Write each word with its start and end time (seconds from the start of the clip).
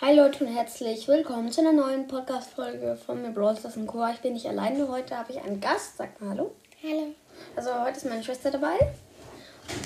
Hi 0.00 0.12
Leute 0.12 0.44
und 0.44 0.52
herzlich 0.52 1.06
willkommen 1.06 1.52
zu 1.52 1.60
einer 1.60 1.72
neuen 1.72 2.08
Podcast-Folge 2.08 2.96
von 3.06 3.22
mir 3.22 3.30
Brawl 3.30 3.56
Stars 3.56 3.76
und 3.76 3.86
Co. 3.86 4.04
Ich 4.12 4.18
bin 4.20 4.32
nicht 4.32 4.44
alleine, 4.44 4.88
heute 4.88 5.16
habe 5.16 5.30
ich 5.30 5.40
einen 5.40 5.60
Gast. 5.60 5.96
Sag 5.96 6.20
mal 6.20 6.30
Hallo. 6.30 6.50
Hallo. 6.82 7.14
Also 7.54 7.70
heute 7.80 7.98
ist 7.98 8.04
meine 8.04 8.24
Schwester 8.24 8.50
dabei 8.50 8.76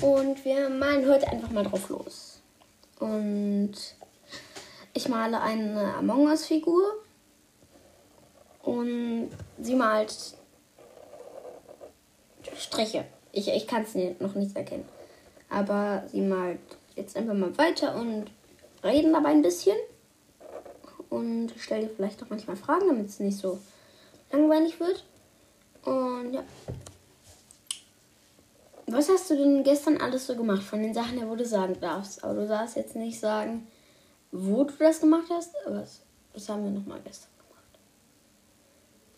und 0.01 0.43
wir 0.43 0.67
malen 0.69 1.07
heute 1.07 1.27
einfach 1.27 1.51
mal 1.51 1.63
drauf 1.63 1.89
los. 1.89 2.41
Und 2.99 3.73
ich 4.95 5.07
male 5.07 5.39
eine 5.41 5.93
Among 5.93 6.25
Us-Figur 6.25 6.83
und 8.63 9.29
sie 9.59 9.75
malt 9.75 10.11
Striche. 12.57 13.05
Ich, 13.31 13.47
ich 13.47 13.67
kann 13.67 13.83
es 13.83 13.93
noch 14.19 14.33
nicht 14.33 14.55
erkennen. 14.57 14.89
Aber 15.51 16.03
sie 16.07 16.21
malt 16.21 16.59
jetzt 16.95 17.15
einfach 17.15 17.35
mal 17.35 17.55
weiter 17.59 17.95
und 17.95 18.25
reden 18.83 19.13
dabei 19.13 19.29
ein 19.29 19.43
bisschen. 19.43 19.77
Und 21.09 21.53
stell 21.57 21.81
dir 21.81 21.89
vielleicht 21.89 22.21
auch 22.21 22.29
manchmal 22.29 22.55
Fragen, 22.55 22.87
damit 22.87 23.07
es 23.07 23.19
nicht 23.19 23.37
so 23.37 23.59
langweilig 24.31 24.79
wird. 24.79 25.03
Und 25.83 26.33
ja. 26.33 26.43
Was 28.87 29.09
hast 29.09 29.29
du 29.29 29.35
denn 29.35 29.63
gestern 29.63 29.97
alles 29.97 30.25
so 30.25 30.35
gemacht 30.35 30.63
von 30.63 30.81
den 30.81 30.93
Sachen, 30.93 31.27
wo 31.29 31.35
du 31.35 31.45
sagen 31.45 31.79
darfst? 31.79 32.23
Aber 32.23 32.33
du 32.33 32.47
darfst 32.47 32.75
jetzt 32.75 32.95
nicht 32.95 33.19
sagen, 33.19 33.67
wo 34.31 34.63
du 34.63 34.73
das 34.79 34.99
gemacht 34.99 35.27
hast. 35.29 35.53
Aber 35.65 35.85
das, 36.33 36.49
haben 36.49 36.63
wir 36.63 36.71
nochmal 36.71 36.99
gestern 37.03 37.29
gemacht. 37.37 37.79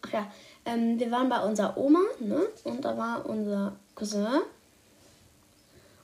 Ach 0.02 0.14
ja, 0.14 0.32
ähm, 0.66 1.00
wir 1.00 1.10
waren 1.12 1.30
bei 1.30 1.44
unserer 1.44 1.78
Oma, 1.78 2.02
ne? 2.20 2.48
Und 2.66 2.84
da 2.84 2.98
war 2.98 3.26
unser 3.26 3.74
Cousin. 3.96 4.42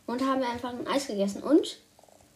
Und 0.05 0.25
haben 0.25 0.39
wir 0.39 0.49
einfach 0.49 0.73
ein 0.73 0.87
Eis 0.87 1.07
gegessen. 1.07 1.43
Und 1.43 1.79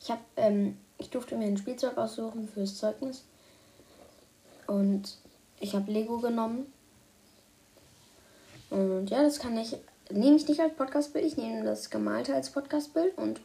ich 0.01 0.11
habe, 0.11 0.21
ähm, 0.35 0.77
ich 0.97 1.09
durfte 1.09 1.37
mir 1.37 1.45
ein 1.45 1.57
Spielzeug 1.57 1.97
aussuchen 1.97 2.49
fürs 2.49 2.77
Zeugnis. 2.77 3.23
Und 4.71 5.17
ich 5.59 5.75
habe 5.75 5.91
Lego 5.91 6.19
genommen. 6.19 6.71
Und 8.69 9.09
ja, 9.09 9.21
das 9.21 9.37
kann 9.39 9.57
ich, 9.57 9.75
nehme 10.09 10.37
ich 10.37 10.47
nicht 10.47 10.61
als 10.61 10.75
Podcastbild, 10.75 11.25
ich 11.25 11.35
nehme 11.35 11.65
das 11.65 11.89
Gemalte 11.89 12.33
als 12.33 12.51
Podcastbild. 12.51 13.17
Und 13.17 13.41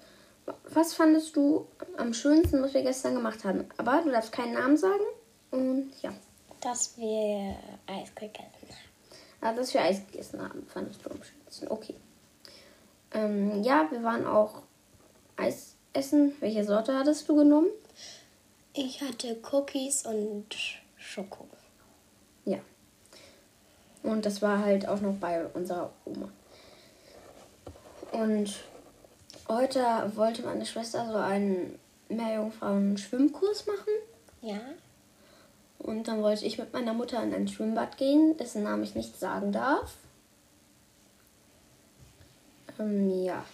was 0.72 0.94
fandest 0.94 1.34
du 1.34 1.66
am 1.96 2.14
schönsten, 2.14 2.62
was 2.62 2.74
wir 2.74 2.84
gestern 2.84 3.16
gemacht 3.16 3.44
haben? 3.44 3.64
Aber 3.76 4.02
du 4.04 4.12
darfst 4.12 4.30
keinen 4.30 4.54
Namen 4.54 4.76
sagen. 4.76 5.02
Und 5.50 5.90
ja. 6.00 6.12
Dass 6.60 6.96
wir 6.96 7.56
Eis 7.86 8.14
gegessen 8.14 8.44
haben. 8.70 8.76
Ah, 9.40 9.52
dass 9.52 9.74
wir 9.74 9.80
Eis 9.80 10.06
gegessen 10.06 10.40
haben, 10.40 10.64
fandest 10.72 11.04
du 11.04 11.10
am 11.10 11.20
schönsten. 11.24 11.68
Okay. 11.68 11.96
Ähm, 13.12 13.64
ja, 13.64 13.88
wir 13.90 14.04
waren 14.04 14.24
auch 14.26 14.62
Eis 15.36 15.74
essen. 15.92 16.36
Welche 16.38 16.62
Sorte 16.62 16.96
hattest 16.96 17.28
du 17.28 17.34
genommen? 17.34 17.70
Ich 18.74 19.00
hatte 19.02 19.36
Cookies 19.50 20.06
und 20.06 20.54
Schoko. 21.06 21.46
Ja. 22.44 22.58
Und 24.02 24.26
das 24.26 24.42
war 24.42 24.58
halt 24.64 24.88
auch 24.88 25.00
noch 25.00 25.14
bei 25.14 25.46
unserer 25.46 25.92
Oma. 26.04 26.28
Und 28.12 28.54
heute 29.48 30.12
wollte 30.14 30.42
meine 30.42 30.66
Schwester 30.66 31.06
so 31.10 31.18
einen 31.18 31.78
Meerjungfrauen-Schwimmkurs 32.08 33.66
machen. 33.66 33.92
Ja. 34.42 34.60
Und 35.78 36.08
dann 36.08 36.22
wollte 36.22 36.44
ich 36.44 36.58
mit 36.58 36.72
meiner 36.72 36.92
Mutter 36.92 37.22
in 37.22 37.32
ein 37.32 37.48
Schwimmbad 37.48 37.96
gehen, 37.96 38.36
dessen 38.36 38.64
Namen 38.64 38.82
ich 38.82 38.94
nicht 38.94 39.18
sagen 39.18 39.52
darf. 39.52 39.94
Ähm, 42.78 43.22
ja. 43.22 43.44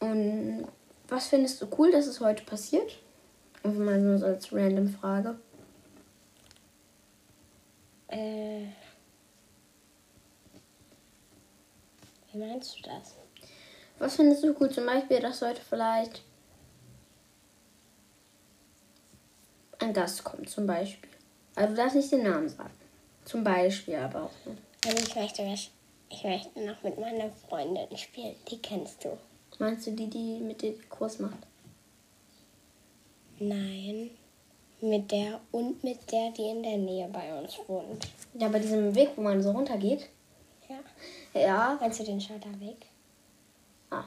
Und 0.00 0.68
was 1.08 1.28
findest 1.28 1.62
du 1.62 1.68
cool, 1.78 1.90
dass 1.90 2.06
es 2.06 2.20
heute 2.20 2.44
passiert? 2.44 2.98
Einfach 3.66 3.80
mal 3.80 3.98
nur 3.98 4.16
so 4.16 4.26
als 4.26 4.52
random 4.52 4.88
Frage. 4.88 5.36
Äh. 8.06 8.66
Wie 12.30 12.38
meinst 12.38 12.78
du 12.78 12.82
das? 12.82 13.16
Was 13.98 14.14
findest 14.14 14.44
du 14.44 14.54
cool? 14.60 14.70
Zum 14.70 14.86
Beispiel, 14.86 15.18
dass 15.18 15.42
heute 15.42 15.60
vielleicht 15.60 16.22
ein 19.80 19.92
Gast 19.92 20.22
kommt, 20.22 20.48
zum 20.48 20.68
Beispiel. 20.68 21.10
Also 21.56 21.70
du 21.74 21.76
darfst 21.82 21.96
nicht 21.96 22.12
den 22.12 22.22
Namen 22.22 22.48
sagen. 22.48 22.70
Zum 23.24 23.42
Beispiel 23.42 23.96
aber 23.96 24.24
auch. 24.26 24.46
ne? 24.46 24.56
Also 24.84 24.98
ich 24.98 25.16
möchte, 25.16 25.42
ich 25.42 26.22
möchte 26.22 26.64
noch 26.64 26.80
mit 26.84 27.00
meiner 27.00 27.30
Freundin 27.48 27.96
spielen. 27.96 28.36
Die 28.48 28.62
kennst 28.62 29.04
du. 29.04 29.18
Meinst 29.58 29.88
du 29.88 29.90
die, 29.90 30.08
die 30.08 30.38
mit 30.38 30.62
dir 30.62 30.78
Kurs 30.88 31.18
macht? 31.18 31.38
Nein. 33.38 34.10
Mit 34.80 35.10
der 35.10 35.40
und 35.52 35.82
mit 35.82 36.10
der, 36.12 36.30
die 36.32 36.48
in 36.50 36.62
der 36.62 36.76
Nähe 36.76 37.08
bei 37.08 37.38
uns 37.38 37.58
wohnt. 37.66 38.06
Ja, 38.34 38.48
bei 38.48 38.58
diesem 38.58 38.94
Weg, 38.94 39.10
wo 39.16 39.22
man 39.22 39.42
so 39.42 39.50
runtergeht. 39.50 40.08
Ja. 40.68 41.40
Ja. 41.40 41.76
Kennst 41.80 42.00
du 42.00 42.04
den 42.04 42.20
Schotterweg? 42.20 42.76
Ah. 43.90 44.04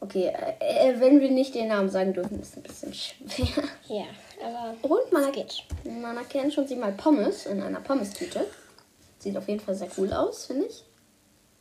Okay, 0.00 0.26
äh, 0.26 0.90
äh, 0.90 1.00
wenn 1.00 1.20
wir 1.20 1.30
nicht 1.30 1.54
den 1.54 1.68
Namen 1.68 1.88
sagen 1.88 2.12
dürfen, 2.12 2.40
ist 2.40 2.56
ein 2.56 2.62
bisschen 2.62 2.92
schwer. 2.94 3.64
Ja, 3.88 4.04
aber 4.42 4.74
Und 4.82 5.12
man, 5.12 5.24
es 5.24 5.32
geht. 5.32 5.64
man 5.84 6.16
erkennt 6.16 6.52
schon 6.52 6.66
sie 6.66 6.76
mal 6.76 6.92
Pommes 6.92 7.46
in 7.46 7.62
einer 7.62 7.80
Pommes-Tüte. 7.80 8.46
Sieht 9.18 9.36
auf 9.36 9.48
jeden 9.48 9.60
Fall 9.60 9.74
sehr 9.74 9.88
cool 9.96 10.12
aus, 10.12 10.46
finde 10.46 10.66
ich. 10.66 10.84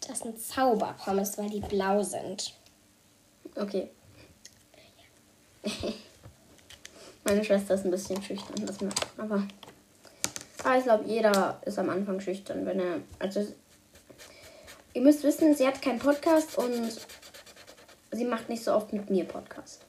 Das 0.08 0.20
sind 0.20 0.40
Zauberpommes, 0.40 1.38
weil 1.38 1.50
die 1.50 1.62
blau 1.62 2.04
sind. 2.04 2.54
Okay. 3.56 3.90
Meine 7.24 7.44
Schwester 7.44 7.76
ist 7.76 7.86
ein 7.86 7.92
bisschen 7.92 8.22
schüchtern, 8.22 8.66
das 8.66 8.82
merkt 8.82 9.18
man. 9.18 9.32
Aber, 9.32 9.48
aber 10.64 10.78
ich 10.78 10.84
glaube, 10.84 11.06
jeder 11.06 11.62
ist 11.66 11.80
am 11.80 11.90
Anfang 11.90 12.20
schüchtern, 12.20 12.66
wenn 12.66 12.80
er. 12.80 13.02
Also, 13.20 13.48
ihr 14.94 15.02
müsst 15.02 15.24
wissen, 15.24 15.56
sie 15.56 15.66
hat 15.66 15.82
keinen 15.82 16.00
Podcast 16.00 16.58
und 16.58 16.92
sie 18.12 18.26
macht 18.26 18.50
nicht 18.50 18.64
so 18.64 18.74
oft 18.74 18.92
mit 18.92 19.10
mir 19.10 19.24
Podcast. 19.26 19.86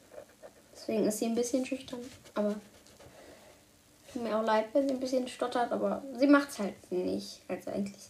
Deswegen 0.73 1.07
ist 1.07 1.19
sie 1.19 1.27
ein 1.27 1.35
bisschen 1.35 1.67
schüchtern, 1.67 2.01
aber. 2.35 2.55
Tut 4.13 4.23
mir 4.23 4.39
auch 4.39 4.45
leid, 4.45 4.67
wenn 4.73 4.87
sie 4.87 4.95
ein 4.95 5.01
bisschen 5.01 5.27
stottert, 5.27 5.73
aber 5.73 6.05
sie 6.17 6.29
macht 6.29 6.51
es 6.51 6.61
halt 6.61 6.93
nicht. 6.93 7.41
Also 7.49 7.73
eigentlich, 7.73 8.05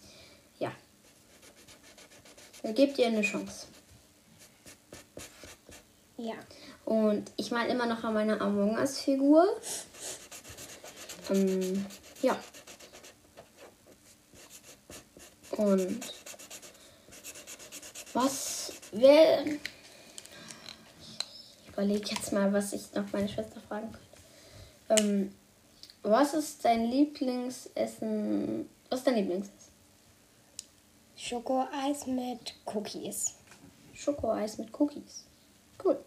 ja. 0.59 0.71
Gebt 2.63 2.99
ihr 2.99 3.07
eine 3.07 3.23
Chance. 3.23 3.69
Ja. 6.19 6.35
Und 6.85 7.31
ich 7.37 7.51
mal 7.51 7.67
immer 7.69 7.87
noch 7.87 8.05
an 8.05 8.15
meiner 8.15 8.41
Among 8.41 8.77
Us-Figur. 8.77 9.47
Ähm, 11.31 11.87
ja. 12.23 12.39
Und 15.53 16.01
was 18.13 18.73
wäre. 18.93 19.45
Ich 21.63 21.69
überlege 21.69 22.11
jetzt 22.11 22.33
mal, 22.33 22.53
was 22.53 22.73
ich 22.73 22.93
noch 22.95 23.11
meine 23.13 23.29
Schwester 23.29 23.61
fragen 23.69 23.91
könnte. 23.93 25.03
Ähm, 25.03 25.35
was 26.03 26.35
ist 26.35 26.65
dein 26.65 26.91
Lieblingsessen? 26.91 28.69
Was 28.91 28.99
ist 29.01 29.07
dein 29.07 29.17
Lieblingsessen? 29.17 29.55
Schokoeis 31.17 32.07
mit 32.07 32.55
Cookies. 32.67 33.37
Schokoeis 33.95 34.59
mit 34.59 34.69
Cookies. 34.79 35.25
Cool. 35.83 35.99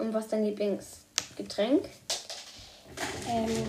Und 0.00 0.14
was 0.14 0.24
ist 0.24 0.32
dein 0.32 0.44
Lieblingsgetränk? 0.46 1.84
Ähm, 3.28 3.66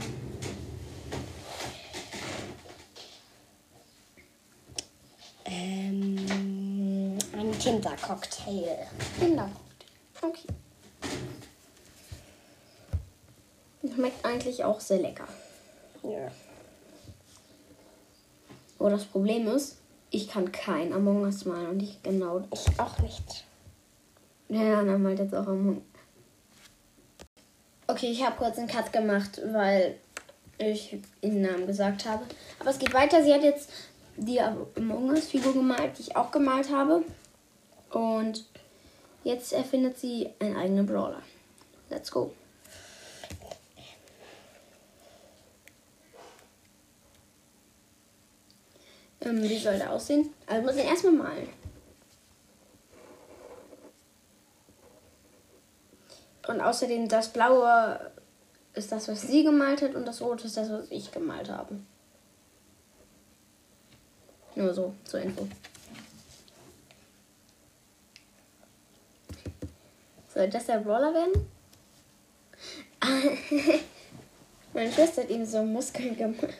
ähm, 5.43 7.17
ein 7.37 7.59
Kindercocktail. 7.59 8.87
Kindercocktail. 9.19 9.51
Okay. 10.21 10.47
Schmeckt 13.93 14.23
eigentlich 14.23 14.63
auch 14.63 14.79
sehr 14.79 14.99
lecker. 14.99 15.27
Ja. 16.03 16.31
Aber 18.79 18.89
das 18.89 19.03
Problem 19.03 19.49
ist, 19.49 19.79
ich 20.11 20.29
kann 20.29 20.49
kein 20.53 20.93
Among 20.93 21.23
Us 21.23 21.43
malen 21.43 21.71
und 21.71 21.83
ich 21.83 22.01
genau. 22.01 22.47
Ich 22.53 22.79
auch 22.79 22.99
nicht. 22.99 23.43
Ja, 24.47 24.81
dann 24.81 25.03
malt 25.03 25.19
jetzt 25.19 25.35
auch 25.35 25.47
Among 25.47 25.81
Okay, 27.91 28.09
ich 28.09 28.25
habe 28.25 28.37
kurz 28.37 28.57
einen 28.57 28.69
Cut 28.69 28.93
gemacht, 28.93 29.41
weil 29.51 29.97
ich 30.57 30.97
ihren 31.19 31.41
Namen 31.41 31.67
gesagt 31.67 32.05
habe. 32.05 32.23
Aber 32.59 32.69
es 32.69 32.79
geht 32.79 32.93
weiter. 32.93 33.21
Sie 33.21 33.33
hat 33.33 33.43
jetzt 33.43 33.69
die 34.15 34.39
Among 34.39 35.09
Us-Figur 35.09 35.51
gemalt, 35.53 35.97
die 35.97 36.03
ich 36.03 36.15
auch 36.15 36.31
gemalt 36.31 36.71
habe. 36.71 37.03
Und 37.89 38.45
jetzt 39.25 39.51
erfindet 39.51 39.99
sie 39.99 40.29
einen 40.39 40.55
eigenen 40.55 40.85
Brawler. 40.85 41.21
Let's 41.89 42.09
go. 42.09 42.31
Ähm, 49.19 49.43
wie 49.43 49.59
soll 49.59 49.77
der 49.77 49.91
aussehen? 49.91 50.29
Also 50.47 50.65
muss 50.65 50.77
ich 50.77 50.85
erstmal 50.85 51.13
malen. 51.13 51.60
Und 56.47 56.61
außerdem 56.61 57.07
das 57.07 57.29
blaue 57.29 58.11
ist 58.73 58.91
das, 58.91 59.07
was 59.07 59.21
sie 59.21 59.43
gemalt 59.43 59.81
hat 59.81 59.95
und 59.95 60.05
das 60.05 60.21
rote 60.21 60.47
ist 60.47 60.57
das, 60.57 60.69
was 60.71 60.89
ich 60.89 61.11
gemalt 61.11 61.49
habe. 61.49 61.79
Nur 64.55 64.73
so, 64.73 64.93
zur 65.05 65.21
Info. 65.21 65.47
Soll 70.33 70.49
das 70.49 70.65
der 70.65 70.79
Brawler 70.79 71.13
werden? 71.13 71.47
Meine 74.73 74.91
Schwester 74.91 75.23
hat 75.23 75.29
ihm 75.29 75.45
so 75.45 75.63
Muskeln 75.63 76.15
gemacht. 76.15 76.53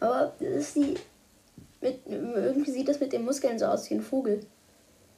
Aber 0.00 0.32
das 0.38 0.48
ist 0.48 0.76
die. 0.76 0.94
Mit, 1.80 2.00
irgendwie 2.06 2.70
sieht 2.70 2.88
das 2.88 3.00
mit 3.00 3.12
den 3.12 3.24
Muskeln 3.24 3.58
so 3.58 3.66
aus 3.66 3.90
wie 3.90 3.94
ein 3.94 4.02
Vogel. 4.02 4.46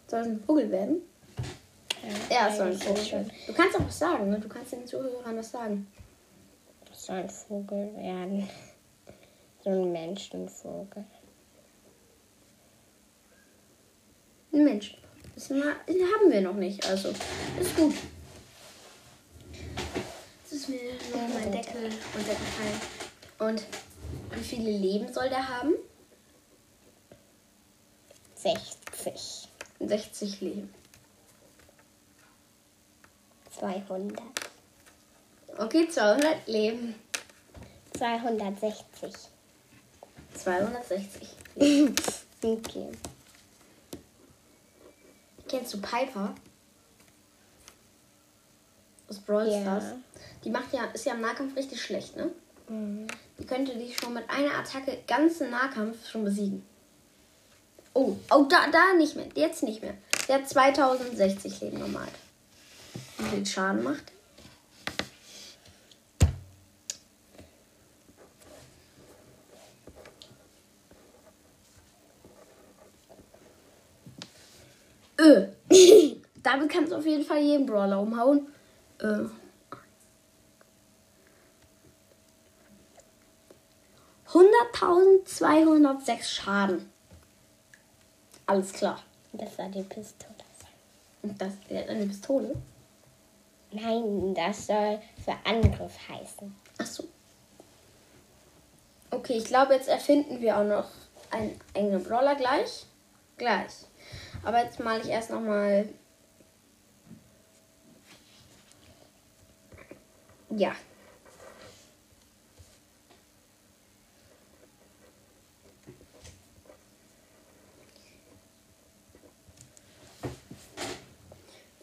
Soll 0.07 0.21
es 0.21 0.27
ein 0.27 0.43
Vogel 0.43 0.71
werden? 0.71 1.03
Ja, 2.31 2.49
es 2.49 2.57
soll 2.57 2.69
ein 2.69 2.79
Vogel 2.79 3.13
werden. 3.13 3.31
Du 3.47 3.53
kannst 3.53 3.77
auch 3.77 3.87
was 3.87 3.99
sagen, 3.99 4.31
ne? 4.31 4.39
Du 4.39 4.49
kannst 4.49 4.73
den 4.73 4.87
Zuhörern 4.87 5.37
was 5.37 5.51
sagen. 5.51 5.87
Das 6.87 7.07
soll 7.07 7.17
ein 7.17 7.31
Vogel 7.31 7.95
werden. 7.97 8.49
So 9.63 9.71
ein 9.71 9.93
Menschenvogel. 9.93 11.05
Ein 14.53 14.65
Mensch. 14.65 14.97
Das 15.35 15.51
haben 15.51 16.31
wir 16.31 16.41
noch 16.41 16.55
nicht, 16.55 16.87
also 16.89 17.09
ist 17.09 17.77
gut. 17.77 17.95
Das 20.45 20.53
ist 20.53 20.69
mir 20.69 20.79
nur 21.13 21.29
mein 21.29 21.51
Deckel 21.51 21.91
runtergefallen. 22.15 22.81
Und 23.41 23.65
wie 24.37 24.45
viele 24.45 24.71
Leben 24.71 25.13
soll 25.13 25.29
der 25.29 25.49
haben? 25.49 25.75
60. 28.37 29.49
60 29.81 30.41
Leben. 30.41 30.84
200. 33.59 34.21
Okay, 35.59 35.89
200 35.89 36.47
Leben. 36.49 36.95
260. 37.97 39.13
260. 40.35 41.29
Okay. 42.45 42.89
Kennst 45.49 45.73
du 45.73 45.81
Piper? 45.81 46.35
Aus 49.09 49.19
Brawl. 49.19 49.47
Stars? 49.47 49.85
Die 50.45 50.51
macht 50.51 50.75
ja, 50.75 50.85
ist 50.93 51.07
ja 51.07 51.15
im 51.15 51.23
Nahkampf 51.23 51.57
richtig 51.57 51.81
schlecht, 51.81 52.17
ne? 52.17 52.31
Mhm. 52.69 53.07
Die 53.39 53.47
könnte 53.47 53.75
dich 53.79 53.97
schon 53.97 54.13
mit 54.13 54.29
einer 54.29 54.59
Attacke 54.59 54.99
ganzen 55.07 55.51
Nahkampf 55.51 56.07
schon 56.07 56.25
besiegen. 56.25 56.67
Oh, 57.95 58.17
oh, 58.31 58.43
da, 58.43 58.67
da 58.71 58.93
nicht 58.99 59.17
mehr. 59.17 59.29
Jetzt 59.35 59.63
nicht 59.63 59.81
mehr. 59.81 59.95
Der 60.29 60.37
hat 60.37 60.49
2060 60.49 61.61
Leben 61.63 61.79
normal. 61.79 62.09
Viel 63.17 63.47
Schaden 63.47 63.83
macht? 63.83 64.13
Ö. 75.19 75.47
Damit 76.43 76.71
kannst 76.71 76.93
du 76.93 76.97
auf 76.97 77.07
jeden 77.07 77.25
Fall 77.25 77.39
jeden 77.39 77.67
Brawler 77.67 78.01
umhauen. 78.01 78.49
Äh. 78.99 79.25
Hunderttausendzweihundertsechs 84.33 86.31
Schaden. 86.33 86.91
Alles 88.47 88.73
klar. 88.73 89.01
Das 89.33 89.57
soll 89.57 89.71
die 89.71 89.83
Pistole. 89.83 90.35
Und 91.23 91.41
das, 91.41 91.53
hat 91.71 91.89
eine 91.89 92.07
Pistole. 92.07 92.55
Nein, 93.75 94.35
das 94.35 94.69
soll 94.69 95.01
für 95.25 95.35
Angriff 95.45 95.99
heißen. 96.09 96.55
Ach 96.79 96.87
so. 96.87 97.05
Okay, 99.11 99.35
ich 99.35 99.47
glaube, 99.47 99.75
jetzt 99.75 99.89
erfinden 99.89 100.41
wir 100.41 100.57
auch 100.57 100.65
noch 100.65 100.89
einen 101.33 101.59
eigenen 101.75 102.05
Brawler 102.05 102.37
gleich. 102.37 102.87
Gleich. 103.37 103.73
Aber 104.45 104.63
jetzt 104.63 104.79
male 104.79 105.01
ich 105.03 105.09
erst 105.09 105.31
noch 105.31 105.41
mal. 105.41 105.89
Ja. 110.51 110.77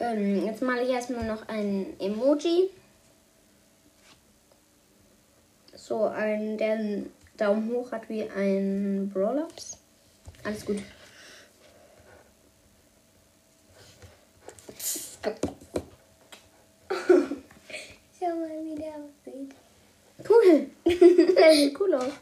Ähm, 0.02 0.46
jetzt 0.48 0.64
male 0.64 0.82
ich 0.82 0.90
erstmal 0.90 1.26
noch 1.26 1.48
ein 1.48 1.94
Emoji. 2.00 2.72
So 5.76 6.06
ein, 6.06 6.58
der 6.58 6.74
einen 6.74 7.14
Daumen 7.38 7.72
hoch 7.72 7.92
hat 7.92 8.10
wie 8.10 8.24
ein 8.24 9.12
Brawler. 9.14 9.48
Alles 10.44 10.66
gut. 10.66 10.78
Schau 18.20 18.36
mal, 18.36 18.50
wie 18.64 18.76
der 18.76 18.96
aussieht. 18.96 19.54
Cool. 20.28 20.68
der 21.36 21.54
sieht 21.54 21.80
cool 21.80 21.94
aus. 21.94 22.14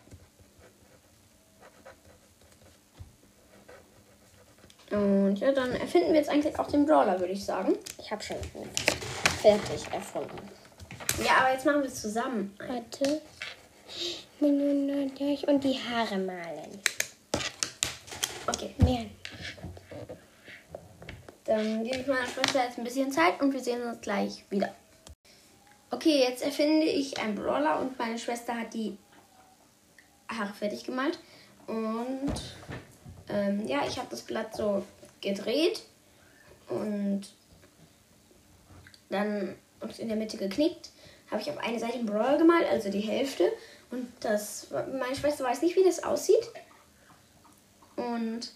Und 5.00 5.40
ja, 5.40 5.54
dann 5.54 5.72
erfinden 5.76 6.10
wir 6.10 6.20
jetzt 6.20 6.30
eigentlich 6.30 6.60
auch 6.60 6.68
den 6.68 6.86
Brawler, 6.86 7.18
würde 7.22 7.32
ich 7.32 7.46
sagen. 7.46 7.78
Ich 7.98 8.12
habe 8.12 8.22
schon 8.22 8.36
fertig 9.42 9.88
erfunden. 9.94 10.38
Ja, 11.24 11.38
aber 11.40 11.54
jetzt 11.54 11.66
machen 11.66 11.82
wir 11.82 11.88
es 11.88 12.02
zusammen. 12.02 12.54
Warte. 12.60 13.22
und 14.42 15.64
die 15.64 15.80
Haare 15.80 16.18
malen. 16.18 16.82
Okay. 18.46 18.76
Mehr. 18.80 19.06
Dann 21.46 21.84
gebe 21.86 21.98
ich 21.98 22.08
meiner 22.08 22.28
Schwester 22.28 22.66
jetzt 22.66 22.78
ein 22.78 22.84
bisschen 22.84 23.10
Zeit 23.10 23.42
und 23.42 23.54
wir 23.54 23.62
sehen 23.62 23.82
uns 23.82 24.02
gleich 24.02 24.44
wieder. 24.50 24.76
Okay, 25.92 26.20
jetzt 26.20 26.44
erfinde 26.44 26.86
ich 26.86 27.18
einen 27.20 27.36
Brawler 27.36 27.80
und 27.80 27.98
meine 27.98 28.20
Schwester 28.20 28.54
hat 28.54 28.74
die 28.74 28.98
Haare 30.28 30.54
fertig 30.54 30.84
gemalt. 30.84 31.20
Und 31.68 32.34
ähm, 33.30 33.66
ja, 33.68 33.86
ich 33.88 33.98
habe 33.98 34.08
das 34.10 34.22
Blatt 34.22 34.56
so 34.56 34.84
gedreht 35.22 35.84
und 36.68 37.22
dann 39.10 39.56
und 39.80 39.98
in 40.00 40.08
der 40.08 40.18
Mitte 40.18 40.38
geknickt. 40.38 40.90
Habe 41.32 41.42
ich 41.42 41.50
auf 41.50 41.58
eine 41.60 41.80
Seite 41.80 41.94
einen 41.94 42.06
Brawler 42.06 42.38
gemalt, 42.38 42.68
also 42.70 42.90
die 42.90 43.00
Hälfte. 43.02 43.52
Und 43.92 44.08
das, 44.20 44.68
meine 44.72 45.16
Schwester 45.16 45.44
weiß 45.44 45.62
nicht, 45.62 45.76
wie 45.76 45.84
das 45.84 46.04
aussieht. 46.04 46.50
Und 47.96 48.52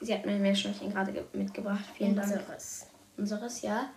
sie 0.00 0.14
hat 0.14 0.24
mir 0.24 0.32
ein 0.32 0.42
Meerschweinchen 0.42 0.92
gerade 0.92 1.12
ge- 1.12 1.24
mitgebracht. 1.32 1.84
Vielen 1.96 2.16
Dank 2.16 2.32
Unseres. 2.32 2.86
unseres, 3.16 3.62
ja. 3.62 3.90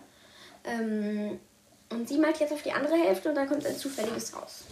Ähm, 0.64 1.38
und 1.90 2.08
sie 2.08 2.18
malt 2.18 2.38
jetzt 2.40 2.52
auf 2.52 2.62
die 2.62 2.72
andere 2.72 2.96
Hälfte 2.96 3.28
und 3.30 3.34
da 3.36 3.46
kommt 3.46 3.64
ein 3.66 3.76
zufälliges 3.76 4.34
raus. 4.36 4.64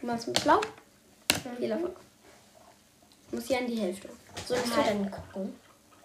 Du 0.00 0.06
malst 0.06 0.28
mit 0.28 0.42
Blau? 0.42 0.60
Viel 1.58 1.70
Erfolg. 1.70 1.96
Muss 3.30 3.46
hier 3.46 3.58
an 3.58 3.66
die 3.66 3.76
Hälfte. 3.76 4.08
So 4.46 4.54
einen 4.54 4.76
halben. 4.76 5.02
dann 5.02 5.10
gucken? 5.10 5.52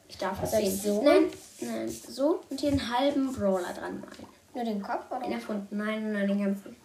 Ich 0.08 0.18
darf 0.18 0.44
ich 0.44 0.50
sehen. 0.50 0.78
so? 0.78 1.02
Nein, 1.02 1.32
nein, 1.62 1.90
so 1.90 2.42
und 2.50 2.60
hier 2.60 2.72
einen 2.72 2.98
halben 2.98 3.34
Brawler 3.34 3.74
dran 3.74 4.00
malen. 4.00 4.28
Nur 4.54 4.64
den 4.64 4.82
Kopf 4.82 5.10
oder? 5.10 5.22
Den 5.22 5.32
erfunden. 5.34 5.78
Nein, 5.78 6.12
nein, 6.12 6.28
den 6.28 6.44
ganzen. 6.44 6.76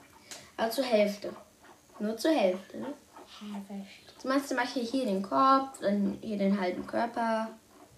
Aber 0.57 0.71
zur 0.71 0.85
Hälfte. 0.85 1.35
Nur 1.99 2.17
zur 2.17 2.31
Hälfte. 2.31 2.79
Ne? 2.79 2.95
Erwischt. 3.69 4.15
Du 4.23 4.29
meinst 4.29 4.49
zum 4.49 4.57
Beispiel 4.57 4.83
hier 4.85 5.05
den 5.05 5.23
Kopf, 5.23 5.79
dann 5.81 6.19
hier 6.23 6.39
den 6.39 6.59
halben 6.59 6.87
Körper, 6.87 7.51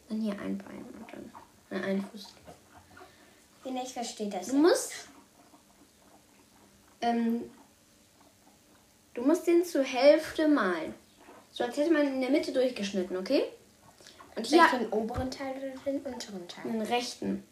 dann 0.09 0.21
hier 0.21 0.33
ein 0.33 0.59
Bein 0.59 0.85
und 0.85 1.33
dann 1.71 1.83
äh, 1.83 1.85
ein 1.85 2.05
Fuß. 2.05 2.35
Ich 3.65 3.93
verstehe 3.93 4.29
das. 4.29 4.49
Du 4.49 4.57
musst. 4.57 4.93
Ähm, 7.03 7.51
du 9.15 9.23
musst 9.23 9.47
den 9.47 9.65
zur 9.65 9.85
Hälfte 9.85 10.49
malen. 10.49 10.95
So 11.61 11.67
als 11.67 11.77
hätte 11.77 11.93
man 11.93 12.07
in 12.07 12.23
der 12.23 12.31
Mitte 12.31 12.53
durchgeschnitten, 12.53 13.15
okay? 13.19 13.43
Und 14.35 14.47
hier 14.47 14.65
ich 14.65 14.79
den 14.79 14.89
oberen 14.89 15.31
Teil 15.31 15.53
oder 15.59 15.93
den 15.93 16.01
unteren 16.01 16.49
Teil? 16.49 16.65
den 16.65 16.81
rechten. 16.81 17.45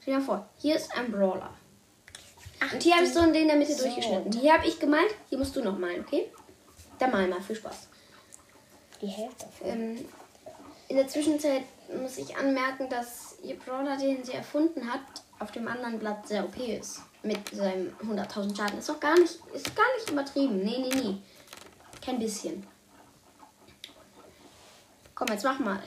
Stell 0.00 0.14
dir 0.14 0.20
mal 0.20 0.24
vor, 0.24 0.48
hier 0.58 0.76
ist 0.76 0.96
ein 0.96 1.10
Brawler. 1.10 1.52
Ach, 2.60 2.72
Und 2.72 2.80
hier 2.80 2.94
habe 2.94 3.04
ich 3.04 3.12
so 3.12 3.20
den 3.20 3.34
in 3.34 3.48
der 3.48 3.56
Mitte 3.56 3.72
so. 3.72 3.82
durchgeschnitten. 3.82 4.30
Hier 4.38 4.52
habe 4.52 4.64
ich 4.64 4.78
gemalt, 4.78 5.12
hier 5.28 5.38
musst 5.38 5.56
du 5.56 5.60
noch 5.60 5.76
malen, 5.76 6.04
okay? 6.06 6.30
Dann 7.00 7.10
mal 7.10 7.26
mal, 7.26 7.42
viel 7.42 7.56
Spaß. 7.56 7.88
Die 9.00 9.08
Hälfte. 9.08 9.46
Ähm, 9.64 10.04
in 10.86 10.96
der 10.96 11.08
Zwischenzeit 11.08 11.64
muss 12.00 12.18
ich 12.18 12.36
anmerken, 12.36 12.88
dass 12.90 13.38
ihr 13.42 13.56
Brawler, 13.58 13.96
den 13.96 14.22
sie 14.22 14.34
erfunden 14.34 14.86
hat, 14.86 15.00
auf 15.40 15.50
dem 15.50 15.66
anderen 15.66 15.98
Blatt 15.98 16.28
sehr 16.28 16.44
OP 16.44 16.58
ist. 16.58 17.00
Mit 17.24 17.48
seinem 17.48 17.92
100.000 18.08 18.56
Schaden. 18.56 18.78
Ist 18.78 18.88
doch 18.88 19.00
gar 19.00 19.18
nicht, 19.18 19.40
ist 19.52 19.74
gar 19.74 19.96
nicht 19.96 20.08
übertrieben. 20.08 20.58
Nee, 20.62 20.78
nee, 20.78 20.94
nee. 20.94 21.16
Kein 22.00 22.20
bisschen. 22.20 22.64
Komm, 25.22 25.34
jetzt 25.34 25.44
mach 25.44 25.60
mal. 25.60 25.80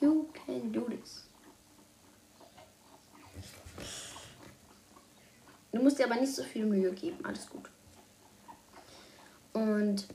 You 0.00 0.28
can 0.32 0.72
do 0.72 0.82
this. 0.82 1.24
Du 5.72 5.82
musst 5.82 5.98
dir 5.98 6.04
aber 6.06 6.20
nicht 6.20 6.32
so 6.32 6.44
viel 6.44 6.64
Mühe 6.66 6.92
geben. 6.92 7.18
Alles 7.24 7.50
gut. 7.50 7.68
Und 9.52 10.06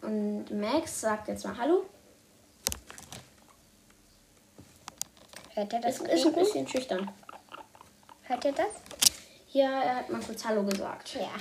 und 0.00 0.50
Max 0.50 1.02
sagt 1.02 1.28
jetzt 1.28 1.44
mal 1.44 1.58
Hallo. 1.58 1.84
Hört 5.52 5.72
ihr 5.74 5.80
das? 5.82 6.00
Ist, 6.00 6.08
ist 6.08 6.26
ein 6.26 6.32
bisschen 6.32 6.66
schüchtern. 6.66 7.10
Hört 8.22 8.46
ihr 8.46 8.52
das? 8.52 8.80
Ja, 9.52 9.82
er 9.82 9.96
hat 9.96 10.08
mal 10.08 10.22
kurz 10.22 10.42
Hallo 10.42 10.62
gesagt. 10.62 11.16
Ja. 11.16 11.32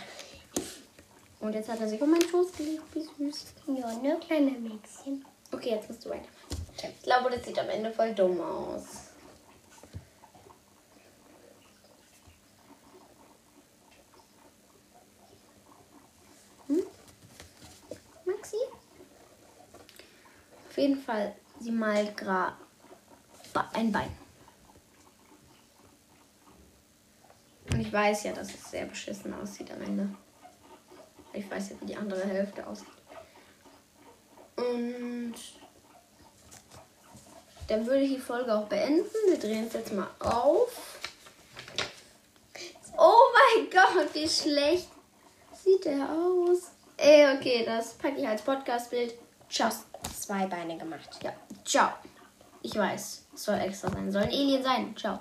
Und 1.46 1.54
jetzt 1.54 1.70
hat 1.70 1.80
er 1.80 1.88
sich 1.88 2.02
um 2.02 2.10
meinen 2.10 2.28
Schoß 2.28 2.54
gelegt. 2.54 2.82
Wie 2.92 3.02
süß. 3.02 3.46
Ja, 3.68 3.94
nur 3.94 4.20
kleine 4.20 4.50
Mäxchen. 4.50 5.24
Okay, 5.52 5.70
jetzt 5.70 5.88
musst 5.88 6.04
du 6.04 6.10
weiter. 6.10 6.28
Ich 6.76 7.04
glaube, 7.04 7.30
das 7.30 7.46
sieht 7.46 7.60
am 7.60 7.70
Ende 7.70 7.92
voll 7.92 8.16
dumm 8.16 8.42
aus. 8.42 9.12
Hm? 16.66 16.84
Maxi? 18.26 18.58
Auf 20.68 20.78
jeden 20.78 21.00
Fall, 21.00 21.36
sie 21.60 21.72
malt 21.72 22.18
gerade 22.18 22.56
ein 23.74 23.92
Bein. 23.92 24.10
Und 27.72 27.82
ich 27.82 27.94
weiß 27.94 28.24
ja, 28.24 28.34
dass 28.34 28.52
es 28.52 28.72
sehr 28.72 28.88
beschissen 28.88 29.32
aussieht 29.36 29.72
am 29.72 29.82
Ende. 29.84 30.25
Ich 31.36 31.50
weiß 31.50 31.72
ja, 31.72 31.76
wie 31.82 31.86
die 31.86 31.96
andere 31.96 32.24
Hälfte 32.24 32.66
aussieht. 32.66 32.88
Und 34.56 35.36
dann 37.68 37.86
würde 37.86 38.02
ich 38.02 38.16
die 38.16 38.20
Folge 38.20 38.54
auch 38.56 38.68
beenden. 38.68 39.06
Wir 39.28 39.38
drehen 39.38 39.68
es 39.68 39.74
jetzt 39.74 39.92
mal 39.94 40.10
auf. 40.20 41.00
Oh 42.98 43.24
mein 43.34 43.70
Gott, 43.70 44.14
wie 44.14 44.30
schlecht 44.30 44.88
sieht 45.54 45.86
der 45.86 46.10
aus. 46.10 46.72
Ey, 46.98 47.36
okay, 47.36 47.66
das 47.66 47.96
packe 47.96 48.22
ich 48.22 48.28
als 48.28 48.42
Podcastbild. 48.42 49.16
Ciao. 49.50 49.70
Zwei 50.18 50.46
Beine 50.46 50.78
gemacht. 50.78 51.10
Ja, 51.22 51.34
ciao. 51.66 51.90
Ich 52.62 52.76
weiß, 52.76 53.26
es 53.34 53.44
soll 53.44 53.60
extra 53.60 53.92
sein. 53.92 54.12
Soll 54.12 54.24
ein 54.24 54.30
Alien 54.30 54.64
sein. 54.64 54.96
Ciao. 54.96 55.20